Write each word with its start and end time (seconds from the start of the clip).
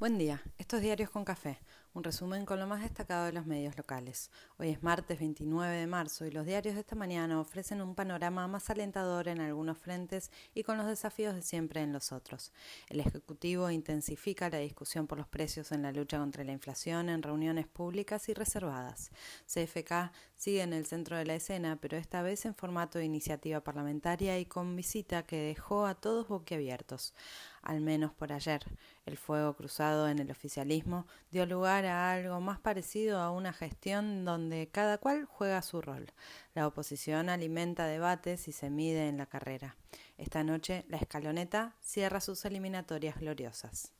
Buen 0.00 0.16
día, 0.16 0.40
estos 0.56 0.80
Diarios 0.80 1.10
con 1.10 1.26
Café, 1.26 1.58
un 1.92 2.04
resumen 2.04 2.46
con 2.46 2.60
lo 2.60 2.66
más 2.66 2.82
destacado 2.82 3.26
de 3.26 3.32
los 3.32 3.46
medios 3.46 3.76
locales. 3.76 4.30
Hoy 4.58 4.68
es 4.70 4.82
martes 4.82 5.18
29 5.18 5.76
de 5.76 5.86
marzo 5.86 6.24
y 6.24 6.30
los 6.30 6.46
diarios 6.46 6.74
de 6.74 6.82
esta 6.82 6.94
mañana 6.94 7.40
ofrecen 7.40 7.82
un 7.82 7.96
panorama 7.96 8.46
más 8.46 8.70
alentador 8.70 9.26
en 9.26 9.40
algunos 9.40 9.76
frentes 9.78 10.30
y 10.54 10.62
con 10.62 10.78
los 10.78 10.86
desafíos 10.86 11.34
de 11.34 11.42
siempre 11.42 11.82
en 11.82 11.92
los 11.92 12.12
otros. 12.12 12.52
El 12.88 13.00
Ejecutivo 13.00 13.70
intensifica 13.70 14.48
la 14.50 14.58
discusión 14.58 15.08
por 15.08 15.18
los 15.18 15.26
precios 15.26 15.72
en 15.72 15.82
la 15.82 15.90
lucha 15.90 16.18
contra 16.18 16.44
la 16.44 16.52
inflación 16.52 17.08
en 17.08 17.22
reuniones 17.22 17.66
públicas 17.66 18.28
y 18.28 18.34
reservadas. 18.34 19.10
CFK 19.46 20.12
sigue 20.36 20.62
en 20.62 20.72
el 20.72 20.86
centro 20.86 21.16
de 21.16 21.24
la 21.24 21.34
escena, 21.34 21.76
pero 21.80 21.96
esta 21.96 22.22
vez 22.22 22.46
en 22.46 22.54
formato 22.54 22.98
de 22.98 23.04
iniciativa 23.04 23.60
parlamentaria 23.62 24.38
y 24.38 24.46
con 24.46 24.76
visita 24.76 25.24
que 25.24 25.36
dejó 25.36 25.86
a 25.86 25.96
todos 25.96 26.28
boquiabiertos 26.28 27.14
al 27.62 27.80
menos 27.80 28.12
por 28.12 28.32
ayer. 28.32 28.62
El 29.06 29.16
fuego 29.16 29.54
cruzado 29.54 30.08
en 30.08 30.18
el 30.18 30.30
oficialismo 30.30 31.06
dio 31.30 31.46
lugar 31.46 31.79
a 31.86 32.12
algo 32.12 32.40
más 32.40 32.58
parecido 32.58 33.20
a 33.20 33.30
una 33.30 33.52
gestión 33.52 34.24
donde 34.24 34.68
cada 34.70 34.98
cual 34.98 35.24
juega 35.24 35.62
su 35.62 35.80
rol. 35.80 36.12
La 36.54 36.66
oposición 36.66 37.28
alimenta 37.28 37.86
debates 37.86 38.48
y 38.48 38.52
se 38.52 38.70
mide 38.70 39.08
en 39.08 39.18
la 39.18 39.26
carrera. 39.26 39.76
Esta 40.18 40.44
noche 40.44 40.84
la 40.88 40.96
escaloneta 40.96 41.76
cierra 41.80 42.20
sus 42.20 42.44
eliminatorias 42.44 43.18
gloriosas. 43.18 43.92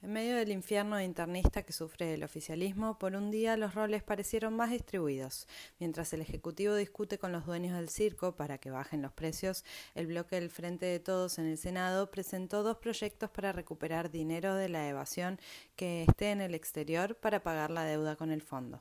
En 0.00 0.12
medio 0.12 0.36
del 0.36 0.52
infierno 0.52 1.00
internista 1.00 1.64
que 1.64 1.72
sufre 1.72 2.14
el 2.14 2.22
oficialismo, 2.22 3.00
por 3.00 3.16
un 3.16 3.32
día 3.32 3.56
los 3.56 3.74
roles 3.74 4.04
parecieron 4.04 4.54
más 4.54 4.70
distribuidos. 4.70 5.48
Mientras 5.80 6.12
el 6.12 6.20
Ejecutivo 6.20 6.76
discute 6.76 7.18
con 7.18 7.32
los 7.32 7.44
dueños 7.46 7.74
del 7.74 7.88
circo 7.88 8.36
para 8.36 8.58
que 8.58 8.70
bajen 8.70 9.02
los 9.02 9.12
precios, 9.12 9.64
el 9.96 10.06
bloque 10.06 10.36
del 10.36 10.50
Frente 10.50 10.86
de 10.86 11.00
Todos 11.00 11.40
en 11.40 11.46
el 11.46 11.58
Senado 11.58 12.12
presentó 12.12 12.62
dos 12.62 12.76
proyectos 12.76 13.28
para 13.30 13.50
recuperar 13.50 14.08
dinero 14.12 14.54
de 14.54 14.68
la 14.68 14.88
evasión 14.88 15.40
que 15.74 16.04
esté 16.04 16.30
en 16.30 16.42
el 16.42 16.54
exterior 16.54 17.16
para 17.16 17.42
pagar 17.42 17.72
la 17.72 17.82
deuda 17.82 18.14
con 18.14 18.30
el 18.30 18.40
fondo. 18.40 18.80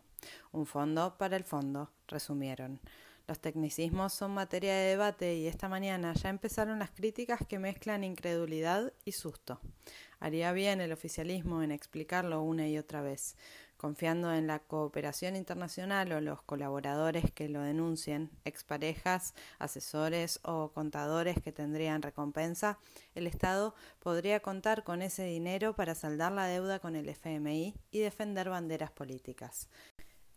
Un 0.51 0.67
fondo 0.67 1.17
para 1.17 1.35
el 1.35 1.43
fondo, 1.43 1.89
resumieron. 2.07 2.79
Los 3.27 3.41
tecnicismos 3.41 4.13
son 4.13 4.33
materia 4.33 4.73
de 4.73 4.87
debate 4.87 5.35
y 5.35 5.47
esta 5.47 5.67
mañana 5.67 6.13
ya 6.13 6.29
empezaron 6.29 6.79
las 6.79 6.91
críticas 6.91 7.41
que 7.45 7.59
mezclan 7.59 8.05
incredulidad 8.05 8.93
y 9.03 9.11
susto. 9.11 9.59
Haría 10.21 10.53
bien 10.53 10.79
el 10.79 10.93
oficialismo 10.93 11.61
en 11.61 11.73
explicarlo 11.73 12.41
una 12.41 12.69
y 12.69 12.77
otra 12.77 13.01
vez, 13.01 13.35
confiando 13.75 14.33
en 14.33 14.47
la 14.47 14.59
cooperación 14.59 15.35
internacional 15.35 16.09
o 16.13 16.21
los 16.21 16.41
colaboradores 16.41 17.29
que 17.33 17.49
lo 17.49 17.59
denuncien, 17.61 18.31
exparejas, 18.45 19.33
asesores 19.59 20.39
o 20.43 20.71
contadores 20.71 21.41
que 21.41 21.51
tendrían 21.51 22.01
recompensa, 22.01 22.79
el 23.13 23.27
Estado 23.27 23.75
podría 23.99 24.39
contar 24.39 24.85
con 24.85 25.01
ese 25.01 25.25
dinero 25.25 25.75
para 25.75 25.95
saldar 25.95 26.31
la 26.31 26.47
deuda 26.47 26.79
con 26.79 26.95
el 26.95 27.09
FMI 27.09 27.75
y 27.91 27.99
defender 27.99 28.49
banderas 28.49 28.91
políticas. 28.91 29.67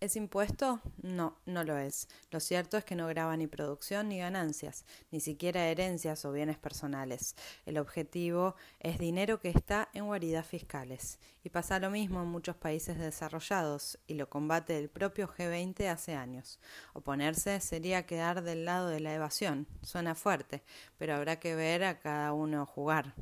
¿Es 0.01 0.17
impuesto? 0.17 0.81
No, 1.03 1.37
no 1.45 1.63
lo 1.63 1.77
es. 1.77 2.09
Lo 2.31 2.41
cierto 2.41 2.79
es 2.79 2.87
que 2.87 2.95
no 2.95 3.07
graba 3.07 3.37
ni 3.37 3.47
producción 3.47 4.09
ni 4.09 4.19
ganancias, 4.19 4.87
ni 5.11 5.21
siquiera 5.21 5.69
herencias 5.69 6.25
o 6.25 6.33
bienes 6.33 6.57
personales. 6.57 7.37
El 7.67 7.77
objetivo 7.77 8.55
es 8.79 8.99
dinero 8.99 9.41
que 9.41 9.51
está 9.51 9.91
en 9.93 10.07
guaridas 10.07 10.47
fiscales. 10.47 11.19
Y 11.45 11.51
pasa 11.51 11.79
lo 11.79 11.91
mismo 11.91 12.23
en 12.23 12.29
muchos 12.29 12.57
países 12.57 12.99
desarrollados, 12.99 13.99
y 14.07 14.15
lo 14.15 14.31
combate 14.31 14.79
el 14.79 14.89
propio 14.89 15.29
G20 15.29 15.89
hace 15.89 16.15
años. 16.15 16.61
Oponerse 16.95 17.61
sería 17.61 18.07
quedar 18.07 18.43
del 18.43 18.65
lado 18.65 18.89
de 18.89 19.01
la 19.01 19.13
evasión. 19.13 19.67
Suena 19.83 20.15
fuerte, 20.15 20.63
pero 20.97 21.15
habrá 21.15 21.39
que 21.41 21.55
ver 21.55 21.85
a 21.85 22.01
cada 22.01 22.33
uno 22.33 22.65
jugar. 22.65 23.15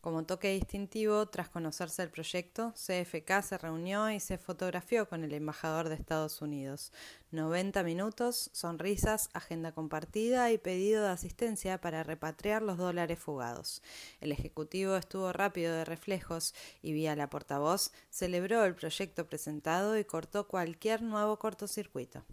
Como 0.00 0.24
toque 0.24 0.48
distintivo, 0.54 1.26
tras 1.26 1.50
conocerse 1.50 2.02
el 2.02 2.08
proyecto, 2.08 2.72
CFK 2.72 3.42
se 3.42 3.58
reunió 3.58 4.10
y 4.10 4.18
se 4.18 4.38
fotografió 4.38 5.06
con 5.06 5.24
el 5.24 5.34
embajador 5.34 5.90
de 5.90 5.94
Estados 5.94 6.40
Unidos. 6.40 6.90
90 7.32 7.82
minutos, 7.82 8.48
sonrisas, 8.54 9.28
agenda 9.34 9.72
compartida 9.72 10.50
y 10.52 10.56
pedido 10.56 11.02
de 11.02 11.10
asistencia 11.10 11.82
para 11.82 12.02
repatriar 12.02 12.62
los 12.62 12.78
dólares 12.78 13.18
fugados. 13.18 13.82
El 14.22 14.32
Ejecutivo 14.32 14.96
estuvo 14.96 15.34
rápido 15.34 15.74
de 15.74 15.84
reflejos 15.84 16.54
y 16.80 16.94
vía 16.94 17.14
la 17.14 17.28
portavoz 17.28 17.92
celebró 18.08 18.64
el 18.64 18.74
proyecto 18.74 19.26
presentado 19.26 19.98
y 19.98 20.04
cortó 20.06 20.48
cualquier 20.48 21.02
nuevo 21.02 21.38
cortocircuito. 21.38 22.24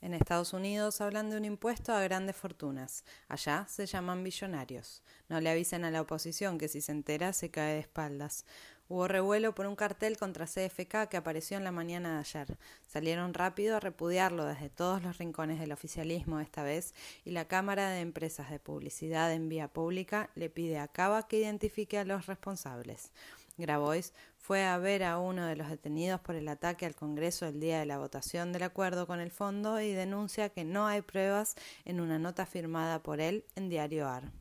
En 0.00 0.14
Estados 0.14 0.52
Unidos 0.52 1.00
hablan 1.00 1.28
de 1.28 1.36
un 1.36 1.44
impuesto 1.44 1.92
a 1.92 2.02
grandes 2.02 2.36
fortunas. 2.36 3.04
Allá 3.26 3.66
se 3.68 3.84
llaman 3.84 4.22
billonarios. 4.22 5.02
No 5.28 5.40
le 5.40 5.50
avisen 5.50 5.84
a 5.84 5.90
la 5.90 6.02
oposición 6.02 6.56
que 6.56 6.68
si 6.68 6.80
se 6.80 6.92
entera 6.92 7.32
se 7.32 7.50
cae 7.50 7.74
de 7.74 7.80
espaldas. 7.80 8.44
Hubo 8.88 9.06
revuelo 9.06 9.54
por 9.54 9.66
un 9.66 9.76
cartel 9.76 10.16
contra 10.16 10.46
CFK 10.46 11.08
que 11.10 11.18
apareció 11.18 11.58
en 11.58 11.64
la 11.64 11.72
mañana 11.72 12.14
de 12.14 12.18
ayer. 12.20 12.56
Salieron 12.86 13.34
rápido 13.34 13.76
a 13.76 13.80
repudiarlo 13.80 14.46
desde 14.46 14.70
todos 14.70 15.02
los 15.02 15.18
rincones 15.18 15.60
del 15.60 15.72
oficialismo 15.72 16.40
esta 16.40 16.62
vez 16.62 16.94
y 17.24 17.32
la 17.32 17.46
Cámara 17.46 17.90
de 17.90 18.00
Empresas 18.00 18.50
de 18.50 18.60
Publicidad 18.60 19.32
en 19.34 19.48
Vía 19.50 19.68
Pública 19.68 20.30
le 20.36 20.48
pide 20.48 20.78
a 20.78 20.88
Cava 20.88 21.28
que 21.28 21.40
identifique 21.40 21.98
a 21.98 22.04
los 22.04 22.26
responsables. 22.26 23.10
Grabois 23.58 24.14
fue 24.38 24.64
a 24.64 24.78
ver 24.78 25.04
a 25.04 25.18
uno 25.18 25.46
de 25.46 25.56
los 25.56 25.68
detenidos 25.68 26.20
por 26.20 26.36
el 26.36 26.48
ataque 26.48 26.86
al 26.86 26.94
Congreso 26.94 27.46
el 27.46 27.60
día 27.60 27.80
de 27.80 27.86
la 27.86 27.98
votación 27.98 28.52
del 28.52 28.62
acuerdo 28.62 29.06
con 29.06 29.20
el 29.20 29.30
fondo 29.30 29.80
y 29.80 29.92
denuncia 29.92 30.48
que 30.48 30.64
no 30.64 30.86
hay 30.86 31.02
pruebas 31.02 31.56
en 31.84 32.00
una 32.00 32.18
nota 32.18 32.46
firmada 32.46 33.02
por 33.02 33.20
él 33.20 33.44
en 33.56 33.68
Diario 33.68 34.08
AR. 34.08 34.32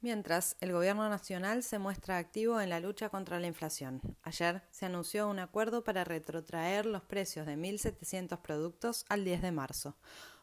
Mientras, 0.00 0.56
el 0.60 0.72
Gobierno 0.72 1.08
Nacional 1.08 1.62
se 1.62 1.78
muestra 1.78 2.18
activo 2.18 2.60
en 2.60 2.70
la 2.70 2.80
lucha 2.80 3.08
contra 3.08 3.40
la 3.40 3.46
inflación. 3.46 4.00
Ayer 4.22 4.62
se 4.70 4.86
anunció 4.86 5.28
un 5.28 5.38
acuerdo 5.38 5.84
para 5.84 6.04
retrotraer 6.04 6.86
los 6.86 7.02
precios 7.02 7.46
de 7.46 7.56
1.700 7.56 8.40
productos 8.40 9.04
al 9.08 9.24
10 9.24 9.42
de 9.42 9.52
marzo. 9.52 9.96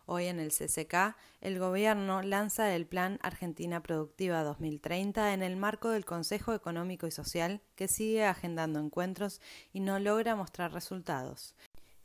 Hoy 0.06 0.25
en 0.25 0.41
el 0.41 0.52
CCK, 0.52 1.16
el 1.40 1.59
Gobierno 1.59 2.22
lanza 2.22 2.75
el 2.75 2.86
Plan 2.86 3.19
Argentina 3.22 3.81
Productiva 3.81 4.44
2030 4.44 5.34
en 5.34 5.44
el 5.44 5.56
marco 5.56 5.91
del 5.91 6.03
Consejo 6.03 6.53
Económico 6.53 7.08
y 7.08 7.12
Social, 7.12 7.62
que 7.75 7.88
sigue 7.88 8.25
agendando 8.25 8.81
encuentros 8.81 9.40
y 9.72 9.80
no 9.80 10.00
logra 10.00 10.36
mostrar 10.36 10.74
resultados 10.74 11.56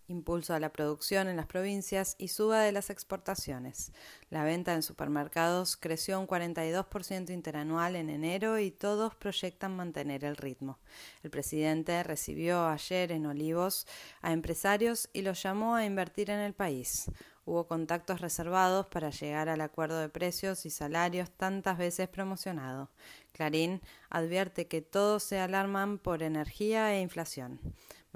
impulso 0.08 0.54
a 0.54 0.60
la 0.60 0.72
producción 0.72 1.28
en 1.28 1.36
las 1.36 1.46
provincias 1.46 2.16
y 2.18 2.28
suba 2.28 2.60
de 2.60 2.72
las 2.72 2.90
exportaciones. 2.90 3.92
La 4.30 4.42
venta 4.42 4.74
en 4.74 4.82
supermercados 4.82 5.76
creció 5.76 6.18
un 6.18 6.26
42% 6.26 7.30
interanual 7.30 7.94
en 7.94 8.10
enero 8.10 8.58
y 8.58 8.70
todos 8.70 9.14
proyectan 9.14 9.76
mantener 9.76 10.24
el 10.24 10.36
ritmo. 10.36 10.78
El 11.22 11.30
presidente 11.30 12.02
recibió 12.02 12.66
ayer 12.66 13.12
en 13.12 13.26
Olivos 13.26 13.86
a 14.22 14.32
empresarios 14.32 15.08
y 15.12 15.22
los 15.22 15.42
llamó 15.42 15.74
a 15.74 15.84
invertir 15.84 16.30
en 16.30 16.40
el 16.40 16.54
país. 16.54 17.10
Hubo 17.48 17.66
contactos 17.66 18.20
reservados 18.20 18.84
para 18.88 19.08
llegar 19.08 19.48
al 19.48 19.62
acuerdo 19.62 19.98
de 19.98 20.10
precios 20.10 20.66
y 20.66 20.70
salarios 20.70 21.30
tantas 21.30 21.78
veces 21.78 22.06
promocionado. 22.06 22.90
Clarín 23.32 23.80
advierte 24.10 24.66
que 24.66 24.82
todos 24.82 25.22
se 25.22 25.38
alarman 25.38 25.96
por 25.96 26.22
energía 26.22 26.92
e 26.92 27.00
inflación. 27.00 27.58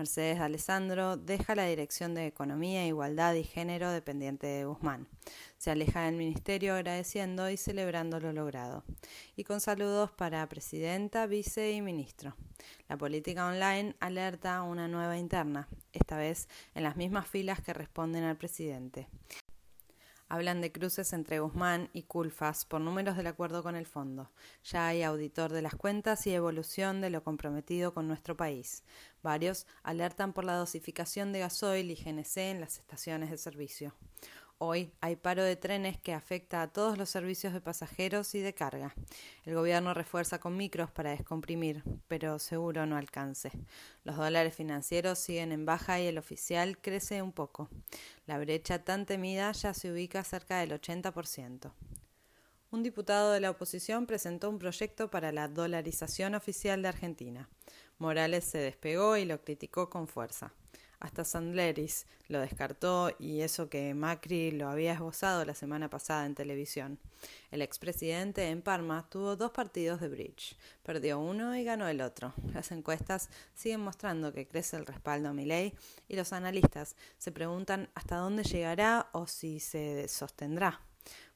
Mercedes 0.03 0.41
Alessandro 0.41 1.17
deja 1.17 1.55
la 1.55 1.67
Dirección 1.67 2.13
de 2.13 2.27
Economía, 2.27 2.85
Igualdad 2.85 3.35
y 3.35 3.45
Género 3.45 3.93
dependiente 3.93 4.49
de 4.49 4.65
Guzmán. 4.65 5.07
Se 5.59 5.71
aleja 5.71 6.07
del 6.07 6.17
ministerio 6.17 6.75
agradeciendo 6.75 7.49
y 7.49 7.57
celebrando 7.57 8.19
lo 8.19 8.33
logrado. 8.33 8.83
Y 9.37 9.45
con 9.45 9.61
saludos 9.61 10.11
para 10.11 10.49
presidenta, 10.49 11.29
vice 11.29 11.71
y 11.71 11.83
ministro. 11.83 12.35
La 12.89 12.99
política 12.99 13.47
online 13.47 13.95
alerta 14.01 14.63
una 14.63 14.89
nueva 14.89 15.19
interna, 15.19 15.69
esta 15.93 16.17
vez 16.17 16.49
en 16.75 16.83
las 16.83 16.97
mismas 16.97 17.29
filas 17.29 17.61
que 17.61 17.73
responden 17.73 18.25
al 18.25 18.37
presidente 18.37 19.07
hablan 20.33 20.63
de 20.63 20.73
cruces 20.73 21.13
entre 21.13 21.41
Guzmán 21.41 21.91
y 21.93 22.05
Culfas 22.05 22.65
por 22.65 22.81
números 22.81 23.19
del 23.19 23.27
acuerdo 23.27 23.63
con 23.63 23.77
el 23.77 23.85
fondo. 23.85 24.31
Ya 24.65 24.87
hay 24.87 25.03
auditor 25.03 25.53
de 25.53 25.61
las 25.61 25.75
cuentas 25.75 26.27
y 26.27 26.33
evolución 26.33 27.03
de 27.03 27.11
lo 27.11 27.23
comprometido 27.23 27.93
con 27.93 28.09
nuestro 28.09 28.35
país. 28.35 28.83
Varios 29.23 29.67
alertan 29.83 30.33
por 30.33 30.45
la 30.45 30.57
dosificación 30.57 31.35
de 31.35 31.41
gasoil 31.41 31.91
y 31.91 31.97
GNC 31.97 32.39
en 32.39 32.61
las 32.63 32.79
estaciones 32.79 33.31
de 33.31 33.37
servicio. 33.37 33.95
Hoy 34.65 34.93
hay 35.01 35.17
paro 35.17 35.43
de 35.43 35.57
trenes 35.57 35.99
que 35.99 36.15
afecta 36.15 36.63
a 36.63 36.69
todos 36.69 36.97
los 36.97 37.11
servicios 37.11 37.53
de 37.53 37.61
pasajeros 37.61 38.33
y 38.37 38.39
de 38.39 38.55
carga. 38.55 38.95
El 39.45 39.57
gobierno 39.57 39.93
refuerza 39.93 40.39
con 40.39 40.57
micros 40.57 40.89
para 40.89 41.11
descomprimir, 41.11 41.83
pero 42.07 42.39
seguro 42.39 42.87
no 42.87 42.97
alcance. 42.97 43.51
Los 44.05 44.17
dólares 44.17 44.55
financieros 44.55 45.19
siguen 45.19 45.51
en 45.51 45.67
baja 45.67 46.01
y 46.01 46.07
el 46.07 46.17
oficial 46.17 46.79
crece 46.79 47.23
un 47.23 47.33
poco. 47.33 47.71
La 48.25 48.39
brecha 48.39 48.85
tan 48.85 49.05
temida 49.05 49.51
ya 49.51 49.75
se 49.75 49.91
ubica 49.91 50.23
cerca 50.23 50.61
del 50.61 50.81
80%. 50.81 51.73
Un 52.71 52.85
diputado 52.85 53.33
de 53.33 53.41
la 53.41 53.51
oposición 53.51 54.07
presentó 54.07 54.49
un 54.49 54.61
proyecto 54.61 55.11
para 55.11 55.33
la 55.33 55.49
dolarización 55.49 56.37
oficial 56.37 56.83
de 56.83 56.89
Argentina. 56.89 57.49
Morales 57.99 58.45
se 58.45 58.59
despegó 58.59 59.17
y 59.17 59.25
lo 59.25 59.43
criticó 59.43 59.91
con 59.91 60.07
fuerza. 60.07 60.55
Hasta 61.03 61.25
Sandleris 61.25 62.07
lo 62.29 62.39
descartó 62.39 63.11
y 63.19 63.41
eso 63.41 63.69
que 63.69 63.93
Macri 63.93 64.53
lo 64.53 64.69
había 64.69 64.93
esbozado 64.93 65.45
la 65.45 65.53
semana 65.53 65.91
pasada 65.91 66.27
en 66.27 66.37
televisión. 66.37 67.01
El 67.51 67.61
expresidente 67.61 68.49
en 68.51 68.63
Parma 68.63 69.09
tuvo 69.11 69.35
dos 69.35 69.51
partidos 69.51 70.01
de 70.01 70.09
bridge, 70.09 70.57
perdió 70.85 71.19
uno 71.19 71.57
y 71.57 71.65
ganó 71.65 71.89
el 71.89 72.03
otro. 72.03 72.35
Las 72.55 72.71
encuestas 72.71 73.31
siguen 73.53 73.81
mostrando 73.81 74.33
que 74.33 74.47
crece 74.47 74.77
el 74.77 74.87
respaldo 74.87 75.31
a 75.31 75.33
Milei 75.33 75.75
y 76.07 76.15
los 76.15 76.33
analistas 76.33 76.95
se 77.19 77.33
preguntan 77.33 77.89
hasta 77.97 78.19
dónde 78.19 78.45
llegará 78.45 79.09
o 79.11 79.27
si 79.27 79.59
se 79.59 80.07
sostendrá. 80.07 80.83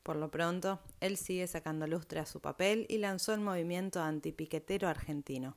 Por 0.05 0.15
lo 0.15 0.31
pronto, 0.31 0.79
él 1.01 1.17
sigue 1.17 1.49
sacando 1.49 1.89
lustre 1.89 2.21
a 2.21 2.27
su 2.27 2.41
papel 2.41 2.87
y 2.89 2.99
lanzó 2.99 3.35
el 3.35 3.41
movimiento 3.41 4.01
antipiquetero 4.01 4.87
argentino. 4.87 5.57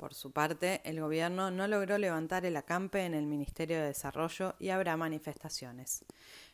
Por 0.00 0.14
su 0.14 0.30
parte, 0.30 0.80
el 0.84 0.98
gobierno 0.98 1.50
no 1.50 1.68
logró 1.68 1.98
levantar 1.98 2.46
el 2.46 2.56
acampe 2.56 3.04
en 3.04 3.12
el 3.12 3.26
Ministerio 3.26 3.76
de 3.76 3.88
Desarrollo 3.88 4.54
y 4.58 4.70
habrá 4.70 4.96
manifestaciones. 4.96 6.06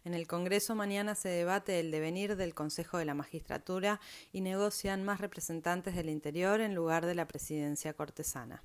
En 0.04 0.14
el 0.14 0.26
Congreso 0.26 0.74
mañana 0.74 1.14
se 1.14 1.28
debate 1.28 1.78
el 1.78 1.92
devenir 1.92 2.34
del 2.34 2.54
Consejo 2.54 2.98
de 2.98 3.04
la 3.04 3.14
Magistratura 3.14 4.00
y 4.32 4.40
negocian 4.40 5.04
más 5.04 5.20
representantes 5.20 5.94
del 5.94 6.08
interior 6.08 6.60
en 6.60 6.74
lugar 6.74 7.06
de 7.06 7.14
la 7.14 7.28
presidencia 7.28 7.92
cortesana. 7.92 8.64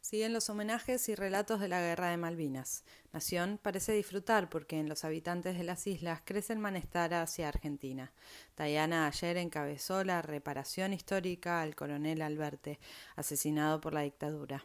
Siguen 0.00 0.32
los 0.32 0.50
homenajes 0.50 1.08
y 1.08 1.14
relatos 1.14 1.60
de 1.60 1.68
la 1.68 1.80
Guerra 1.80 2.10
de 2.10 2.16
Malvinas. 2.16 2.84
Nación 3.12 3.58
parece 3.62 3.92
disfrutar 3.92 4.48
porque 4.48 4.78
en 4.78 4.88
los 4.88 5.04
habitantes 5.04 5.56
de 5.56 5.64
las 5.64 5.86
islas 5.86 6.22
crece 6.24 6.52
el 6.52 6.58
malestar 6.58 7.14
hacia 7.14 7.48
Argentina. 7.48 8.12
Diana 8.56 9.06
ayer 9.06 9.36
encabezó 9.36 10.04
la 10.04 10.22
reparación 10.22 10.92
histórica 10.92 11.62
al 11.62 11.74
coronel 11.74 12.22
Alberte, 12.22 12.80
asesinado 13.16 13.80
por 13.80 13.94
la 13.94 14.02
dictadura. 14.02 14.64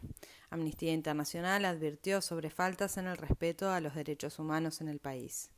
Amnistía 0.50 0.94
Internacional 0.94 1.66
advirtió 1.66 2.22
sobre 2.22 2.50
faltas 2.50 2.98
en 2.98 3.08
el 3.08 3.18
respeto 3.18 3.70
a 3.70 3.82
los 3.82 3.96
derechos 3.96 4.40
humanos 4.40 4.82
en 4.82 4.88
el 4.88 5.00
país. 5.00 5.52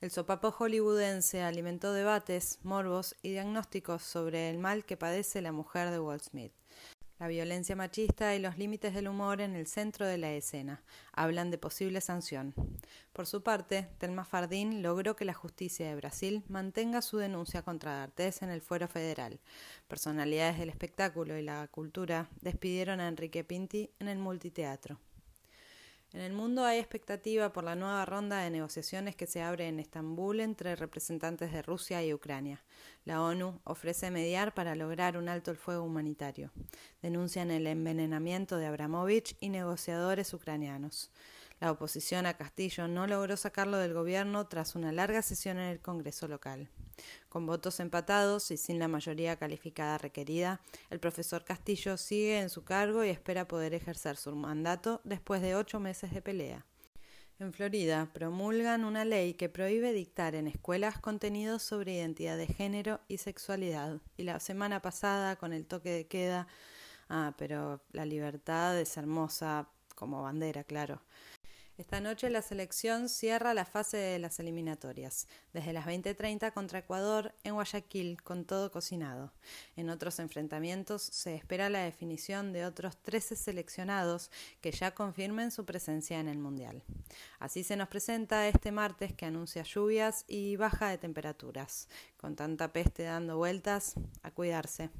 El 0.00 0.12
sopapo 0.12 0.52
hollywoodense 0.52 1.42
alimentó 1.42 1.92
debates, 1.92 2.60
morbos 2.62 3.16
y 3.20 3.30
diagnósticos 3.30 4.02
sobre 4.02 4.48
el 4.48 4.58
mal 4.58 4.84
que 4.84 4.96
padece 4.96 5.42
la 5.42 5.50
mujer 5.50 5.90
de 5.90 5.98
Walt 5.98 6.22
Smith. 6.22 6.52
La 7.18 7.26
violencia 7.26 7.74
machista 7.74 8.36
y 8.36 8.38
los 8.38 8.58
límites 8.58 8.94
del 8.94 9.08
humor 9.08 9.40
en 9.40 9.56
el 9.56 9.66
centro 9.66 10.06
de 10.06 10.18
la 10.18 10.32
escena. 10.32 10.82
Hablan 11.12 11.50
de 11.50 11.58
posible 11.58 12.00
sanción. 12.00 12.54
Por 13.12 13.26
su 13.26 13.42
parte, 13.42 13.88
Telma 13.98 14.24
Fardín 14.24 14.82
logró 14.82 15.16
que 15.16 15.24
la 15.24 15.34
justicia 15.34 15.88
de 15.88 15.96
Brasil 15.96 16.44
mantenga 16.48 17.02
su 17.02 17.16
denuncia 17.18 17.62
contra 17.62 17.96
D'Artés 17.96 18.42
en 18.42 18.50
el 18.50 18.60
fuero 18.60 18.86
federal. 18.86 19.40
Personalidades 19.88 20.60
del 20.60 20.68
espectáculo 20.68 21.36
y 21.36 21.42
la 21.42 21.66
cultura 21.66 22.28
despidieron 22.40 23.00
a 23.00 23.08
Enrique 23.08 23.42
Pinti 23.42 23.90
en 23.98 24.06
el 24.06 24.18
multiteatro. 24.18 25.00
En 26.18 26.24
el 26.24 26.32
mundo 26.32 26.64
hay 26.64 26.80
expectativa 26.80 27.52
por 27.52 27.62
la 27.62 27.76
nueva 27.76 28.04
ronda 28.04 28.40
de 28.40 28.50
negociaciones 28.50 29.14
que 29.14 29.28
se 29.28 29.40
abre 29.40 29.68
en 29.68 29.78
Estambul 29.78 30.40
entre 30.40 30.74
representantes 30.74 31.52
de 31.52 31.62
Rusia 31.62 32.04
y 32.04 32.12
Ucrania. 32.12 32.64
La 33.04 33.22
ONU 33.22 33.60
ofrece 33.62 34.10
mediar 34.10 34.52
para 34.52 34.74
lograr 34.74 35.16
un 35.16 35.28
alto 35.28 35.52
el 35.52 35.56
fuego 35.56 35.84
humanitario. 35.84 36.50
Denuncian 37.02 37.52
el 37.52 37.68
envenenamiento 37.68 38.56
de 38.56 38.66
Abramovich 38.66 39.36
y 39.38 39.48
negociadores 39.50 40.34
ucranianos. 40.34 41.12
La 41.60 41.72
oposición 41.72 42.26
a 42.26 42.36
Castillo 42.36 42.86
no 42.86 43.06
logró 43.06 43.36
sacarlo 43.36 43.78
del 43.78 43.92
gobierno 43.92 44.46
tras 44.46 44.76
una 44.76 44.92
larga 44.92 45.22
sesión 45.22 45.58
en 45.58 45.70
el 45.70 45.80
Congreso 45.80 46.28
local. 46.28 46.68
Con 47.28 47.46
votos 47.46 47.80
empatados 47.80 48.50
y 48.50 48.56
sin 48.56 48.78
la 48.78 48.88
mayoría 48.88 49.36
calificada 49.36 49.98
requerida, 49.98 50.60
el 50.90 51.00
profesor 51.00 51.44
Castillo 51.44 51.96
sigue 51.96 52.40
en 52.40 52.50
su 52.50 52.64
cargo 52.64 53.04
y 53.04 53.08
espera 53.08 53.48
poder 53.48 53.74
ejercer 53.74 54.16
su 54.16 54.34
mandato 54.34 55.00
después 55.04 55.42
de 55.42 55.56
ocho 55.56 55.80
meses 55.80 56.12
de 56.12 56.22
pelea. 56.22 56.64
En 57.40 57.52
Florida 57.52 58.10
promulgan 58.12 58.84
una 58.84 59.04
ley 59.04 59.34
que 59.34 59.48
prohíbe 59.48 59.92
dictar 59.92 60.34
en 60.34 60.48
escuelas 60.48 60.98
contenidos 60.98 61.62
sobre 61.62 61.94
identidad 61.94 62.36
de 62.36 62.48
género 62.48 63.00
y 63.06 63.18
sexualidad. 63.18 64.00
Y 64.16 64.24
la 64.24 64.40
semana 64.40 64.82
pasada, 64.82 65.36
con 65.36 65.52
el 65.52 65.64
toque 65.64 65.90
de 65.90 66.06
queda, 66.08 66.48
ah, 67.08 67.34
pero 67.38 67.80
la 67.92 68.04
libertad 68.04 68.76
es 68.80 68.96
hermosa 68.96 69.68
como 69.94 70.22
bandera, 70.22 70.64
claro. 70.64 71.00
Esta 71.78 72.00
noche 72.00 72.28
la 72.28 72.42
selección 72.42 73.08
cierra 73.08 73.54
la 73.54 73.64
fase 73.64 73.98
de 73.98 74.18
las 74.18 74.40
eliminatorias, 74.40 75.28
desde 75.52 75.72
las 75.72 75.86
20:30 75.86 76.50
contra 76.50 76.80
Ecuador 76.80 77.36
en 77.44 77.54
Guayaquil, 77.54 78.20
con 78.20 78.44
todo 78.44 78.72
cocinado. 78.72 79.32
En 79.76 79.88
otros 79.88 80.18
enfrentamientos 80.18 81.02
se 81.02 81.36
espera 81.36 81.70
la 81.70 81.84
definición 81.84 82.52
de 82.52 82.64
otros 82.64 82.96
13 82.96 83.36
seleccionados 83.36 84.32
que 84.60 84.72
ya 84.72 84.92
confirmen 84.92 85.52
su 85.52 85.64
presencia 85.64 86.18
en 86.18 86.26
el 86.26 86.38
Mundial. 86.38 86.82
Así 87.38 87.62
se 87.62 87.76
nos 87.76 87.86
presenta 87.86 88.48
este 88.48 88.72
martes 88.72 89.12
que 89.12 89.26
anuncia 89.26 89.62
lluvias 89.62 90.24
y 90.26 90.56
baja 90.56 90.88
de 90.88 90.98
temperaturas. 90.98 91.88
Con 92.16 92.34
tanta 92.34 92.72
peste 92.72 93.04
dando 93.04 93.36
vueltas, 93.36 93.94
a 94.24 94.32
cuidarse. 94.32 94.90